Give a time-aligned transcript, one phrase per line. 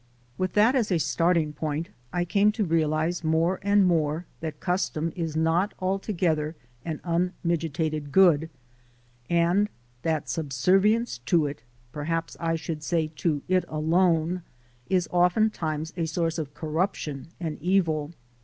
[0.35, 5.13] With that as a starting point I came to realize more and more that custom
[5.15, 8.49] is not altogether an unmiti 282THE SOUL OF AN IMMIGRANT gated good,
[9.29, 9.69] and
[10.01, 11.61] that subservience to it,
[11.91, 14.41] perhaps I should say to it alone,
[14.89, 18.11] is oftentimes a source of corruption and evil.